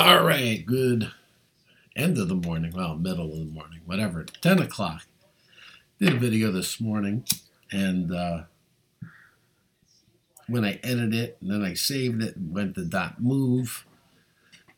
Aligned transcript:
All 0.00 0.24
right, 0.24 0.64
good 0.64 1.12
end 1.94 2.16
of 2.16 2.28
the 2.28 2.34
morning, 2.34 2.72
well, 2.74 2.96
middle 2.96 3.32
of 3.32 3.38
the 3.38 3.52
morning, 3.52 3.80
whatever, 3.84 4.24
10 4.24 4.58
o'clock. 4.60 5.04
Did 5.98 6.14
a 6.14 6.16
video 6.16 6.50
this 6.50 6.80
morning, 6.80 7.26
and 7.70 8.10
uh, 8.10 8.44
when 10.48 10.64
I 10.64 10.80
edited 10.82 11.14
it, 11.14 11.36
and 11.42 11.50
then 11.50 11.62
I 11.62 11.74
saved 11.74 12.22
it, 12.22 12.34
went 12.38 12.76
to 12.76 12.84
dot 12.86 13.20
move, 13.22 13.84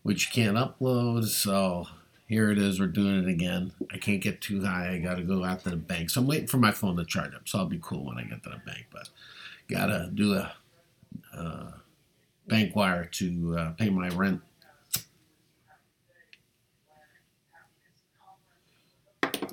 which 0.02 0.26
you 0.26 0.32
can't 0.32 0.56
upload, 0.56 1.26
so 1.26 1.86
here 2.26 2.50
it 2.50 2.58
is, 2.58 2.80
we're 2.80 2.88
doing 2.88 3.22
it 3.22 3.28
again. 3.28 3.74
I 3.92 3.98
can't 3.98 4.20
get 4.20 4.40
too 4.40 4.64
high, 4.64 4.90
I 4.90 4.98
gotta 4.98 5.22
go 5.22 5.44
out 5.44 5.62
to 5.62 5.70
the 5.70 5.76
bank. 5.76 6.10
So 6.10 6.20
I'm 6.20 6.26
waiting 6.26 6.48
for 6.48 6.58
my 6.58 6.72
phone 6.72 6.96
to 6.96 7.04
charge 7.04 7.32
up, 7.32 7.46
so 7.46 7.60
I'll 7.60 7.66
be 7.66 7.78
cool 7.80 8.06
when 8.06 8.18
I 8.18 8.24
get 8.24 8.42
to 8.42 8.50
the 8.50 8.60
bank, 8.66 8.86
but 8.92 9.08
gotta 9.68 10.10
do 10.12 10.34
a 10.34 10.52
uh, 11.32 11.70
bank 12.48 12.74
wire 12.74 13.04
to 13.04 13.56
uh, 13.56 13.70
pay 13.74 13.88
my 13.88 14.08
rent 14.08 14.40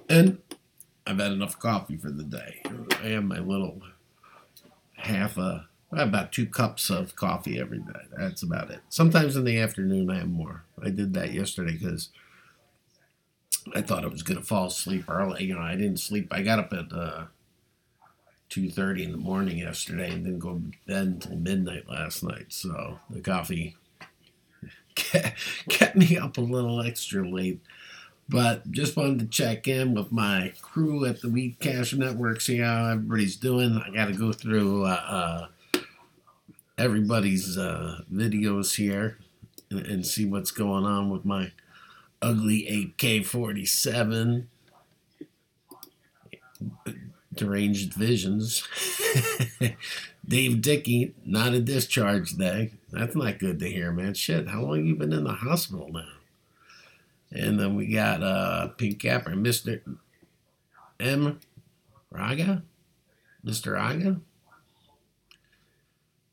And 0.09 0.39
I've 1.05 1.19
had 1.19 1.31
enough 1.31 1.59
coffee 1.59 1.97
for 1.97 2.09
the 2.09 2.23
day. 2.23 2.61
I 3.03 3.09
have 3.09 3.23
my 3.23 3.39
little 3.39 3.81
half 4.95 5.37
a, 5.37 5.67
about 5.91 6.31
two 6.31 6.47
cups 6.47 6.89
of 6.89 7.15
coffee 7.15 7.59
every 7.59 7.79
day. 7.79 8.01
That's 8.17 8.43
about 8.43 8.71
it. 8.71 8.79
Sometimes 8.89 9.35
in 9.35 9.43
the 9.43 9.59
afternoon 9.59 10.09
I 10.09 10.19
have 10.19 10.29
more. 10.29 10.63
I 10.83 10.89
did 10.89 11.13
that 11.13 11.31
yesterday 11.31 11.73
because 11.73 12.09
I 13.75 13.81
thought 13.81 14.03
I 14.03 14.07
was 14.07 14.23
going 14.23 14.39
to 14.39 14.45
fall 14.45 14.67
asleep 14.67 15.09
early. 15.09 15.45
You 15.45 15.55
know, 15.55 15.61
I 15.61 15.75
didn't 15.75 15.99
sleep. 15.99 16.27
I 16.31 16.41
got 16.41 16.59
up 16.59 16.73
at 16.73 16.91
uh, 16.91 17.25
2.30 18.49 19.05
in 19.05 19.11
the 19.11 19.17
morning 19.17 19.59
yesterday 19.59 20.11
and 20.11 20.25
didn't 20.25 20.39
go 20.39 20.55
to 20.55 20.71
bed 20.87 21.07
until 21.07 21.35
midnight 21.37 21.87
last 21.87 22.23
night. 22.23 22.47
So 22.49 22.99
the 23.09 23.21
coffee 23.21 23.77
kept 24.95 25.95
me 25.95 26.17
up 26.17 26.37
a 26.37 26.41
little 26.41 26.81
extra 26.81 27.27
late. 27.27 27.61
But 28.29 28.71
just 28.71 28.95
wanted 28.95 29.19
to 29.19 29.25
check 29.25 29.67
in 29.67 29.95
with 29.95 30.11
my 30.11 30.53
crew 30.61 31.03
at 31.05 31.21
the 31.21 31.29
Weed 31.29 31.57
Cash 31.59 31.93
Network, 31.93 32.41
see 32.41 32.59
how 32.59 32.85
everybody's 32.85 33.35
doing. 33.35 33.81
I 33.83 33.89
got 33.89 34.05
to 34.05 34.13
go 34.13 34.31
through 34.31 34.85
uh, 34.85 35.47
uh, 35.73 35.81
everybody's 36.77 37.57
uh, 37.57 38.01
videos 38.13 38.75
here 38.75 39.17
and, 39.71 39.85
and, 39.85 40.05
see 40.05 40.25
what's 40.25 40.51
going 40.51 40.85
on 40.85 41.09
with 41.09 41.25
my 41.25 41.51
ugly 42.21 42.93
AK 43.01 43.25
47 43.25 44.47
deranged 47.33 47.93
visions. 47.93 48.67
Dave 50.27 50.61
Dickey, 50.61 51.15
not 51.25 51.53
a 51.53 51.59
discharge 51.59 52.37
day. 52.37 52.73
That's 52.91 53.15
not 53.15 53.39
good 53.39 53.59
to 53.59 53.67
hear, 53.67 53.91
man. 53.91 54.13
Shit, 54.13 54.49
how 54.49 54.61
long 54.61 54.85
you 54.85 54.95
been 54.95 55.13
in 55.13 55.23
the 55.23 55.33
hospital 55.33 55.89
now? 55.91 56.18
And 57.31 57.59
then 57.59 57.75
we 57.75 57.87
got 57.87 58.23
uh, 58.23 58.69
Pink 58.69 59.03
and 59.03 59.45
Mr. 59.45 59.81
M. 60.99 61.39
Raga, 62.11 62.63
Mr. 63.45 63.73
Raga. 63.73 64.19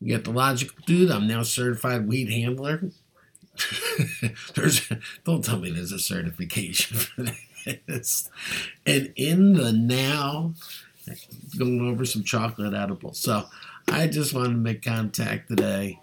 We 0.01 0.11
got 0.11 0.25
the 0.25 0.31
logical 0.31 0.77
dude. 0.87 1.11
I'm 1.11 1.27
now 1.27 1.43
certified 1.43 2.09
weed 2.09 2.31
handler. 2.31 2.91
there's 4.55 4.89
don't 5.25 5.45
tell 5.45 5.59
me 5.59 5.71
there's 5.71 5.93
a 5.93 5.99
certification 5.99 6.97
for 6.97 7.27
this. 7.87 8.29
And 8.85 9.13
in 9.17 9.55
the 9.55 9.73
now, 9.73 10.55
going 11.59 11.81
over 11.81 12.05
some 12.05 12.23
chocolate 12.23 12.75
edibles. 12.75 13.19
So 13.19 13.47
I 13.89 14.07
just 14.07 14.35
wanted 14.35 14.51
to 14.51 14.57
make 14.57 14.83
contact 14.83 15.49
today. 15.49 16.01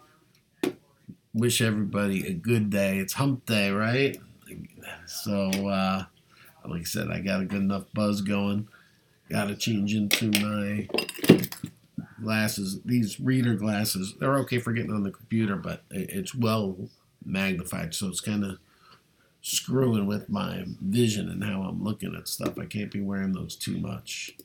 Wish 1.34 1.62
everybody 1.62 2.28
a 2.28 2.34
good 2.34 2.70
day. 2.70 3.00
It's 3.00 3.14
hump 3.14 3.46
day, 3.46 3.72
right? 3.72 4.18
So, 5.14 5.50
uh, 5.68 6.06
like 6.66 6.82
I 6.82 6.86
said, 6.86 7.10
I 7.10 7.20
got 7.20 7.42
a 7.42 7.46
good 7.46 7.62
enough 7.62 7.86
buzz 7.94 8.22
going. 8.22 8.68
Got 9.30 9.48
to 9.48 9.56
change 9.56 9.94
into 9.94 10.32
my 10.42 10.88
glasses. 12.22 12.82
These 12.84 13.20
reader 13.20 13.54
glasses, 13.54 14.16
they're 14.20 14.40
okay 14.40 14.60
for 14.60 14.74
getting 14.74 14.92
on 14.92 15.04
the 15.04 15.12
computer, 15.12 15.56
but 15.56 15.84
it's 15.92 16.34
well 16.34 16.78
magnified, 17.24 17.94
so 17.94 18.08
it's 18.08 18.22
kind 18.22 18.44
of 18.44 18.58
screwing 19.42 20.08
with 20.08 20.30
my 20.30 20.66
vision 20.82 21.30
and 21.30 21.44
how 21.44 21.62
I'm 21.62 21.84
looking 21.84 22.16
at 22.16 22.28
stuff. 22.28 22.58
I 22.58 22.66
can't 22.66 22.92
be 22.92 23.02
wearing 23.02 23.34
those 23.34 23.56
too 23.56 23.78
much. 23.78 24.36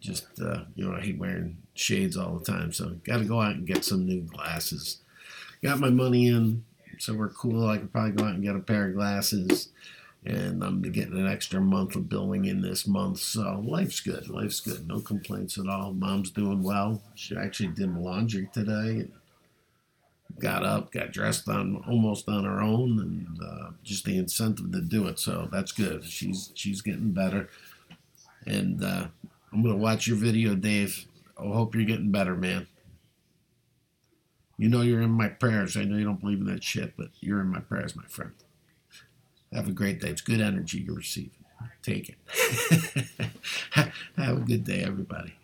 Just, 0.00 0.26
uh, 0.40 0.62
you 0.74 0.88
know, 0.88 0.96
I 0.96 1.00
hate 1.00 1.18
wearing 1.18 1.58
shades 1.74 2.16
all 2.16 2.38
the 2.38 2.44
time, 2.44 2.72
so 2.72 2.96
got 3.04 3.18
to 3.18 3.24
go 3.24 3.40
out 3.40 3.56
and 3.56 3.66
get 3.66 3.84
some 3.84 4.06
new 4.06 4.22
glasses. 4.22 4.98
Got 5.62 5.80
my 5.80 5.90
money 5.90 6.28
in 6.28 6.64
so 6.98 7.14
we're 7.14 7.28
cool. 7.30 7.68
I 7.68 7.78
could 7.78 7.92
probably 7.92 8.12
go 8.12 8.24
out 8.24 8.34
and 8.34 8.42
get 8.42 8.56
a 8.56 8.60
pair 8.60 8.88
of 8.88 8.94
glasses, 8.94 9.68
and 10.24 10.62
I'm 10.62 10.82
getting 10.82 11.16
an 11.16 11.28
extra 11.28 11.60
month 11.60 11.94
of 11.96 12.08
billing 12.08 12.44
in 12.44 12.60
this 12.60 12.86
month. 12.86 13.20
So 13.20 13.62
life's 13.64 14.00
good. 14.00 14.28
Life's 14.28 14.60
good. 14.60 14.86
No 14.86 15.00
complaints 15.00 15.58
at 15.58 15.68
all. 15.68 15.92
Mom's 15.92 16.30
doing 16.30 16.62
well. 16.62 17.00
She 17.14 17.36
actually 17.36 17.68
did 17.68 17.94
laundry 17.94 18.48
today. 18.52 19.08
Got 20.38 20.64
up, 20.64 20.92
got 20.92 21.12
dressed 21.12 21.48
on 21.48 21.82
almost 21.88 22.28
on 22.28 22.44
her 22.44 22.60
own, 22.60 23.00
and 23.00 23.38
uh, 23.42 23.70
just 23.82 24.04
the 24.04 24.18
incentive 24.18 24.70
to 24.72 24.80
do 24.80 25.06
it. 25.06 25.18
So 25.18 25.48
that's 25.50 25.72
good. 25.72 26.04
She's 26.04 26.52
she's 26.54 26.82
getting 26.82 27.12
better, 27.12 27.48
and 28.46 28.84
uh, 28.84 29.06
I'm 29.52 29.62
gonna 29.62 29.76
watch 29.76 30.06
your 30.06 30.16
video, 30.16 30.54
Dave. 30.54 31.06
I 31.38 31.44
hope 31.44 31.74
you're 31.74 31.84
getting 31.84 32.12
better, 32.12 32.36
man. 32.36 32.66
You 34.58 34.68
know 34.68 34.82
you're 34.82 35.00
in 35.00 35.10
my 35.10 35.28
prayers. 35.28 35.76
I 35.76 35.84
know 35.84 35.96
you 35.96 36.04
don't 36.04 36.20
believe 36.20 36.40
in 36.40 36.46
that 36.46 36.62
shit, 36.62 36.94
but 36.96 37.08
you're 37.20 37.40
in 37.40 37.48
my 37.48 37.60
prayers, 37.60 37.96
my 37.96 38.04
friend. 38.04 38.32
Have 39.52 39.68
a 39.68 39.72
great 39.72 40.00
day. 40.00 40.10
It's 40.10 40.20
good 40.20 40.40
energy 40.40 40.78
you're 40.78 40.96
receiving. 40.96 41.30
Take 41.82 42.10
it. 42.10 42.16
Have 44.16 44.36
a 44.36 44.40
good 44.40 44.64
day, 44.64 44.82
everybody. 44.82 45.37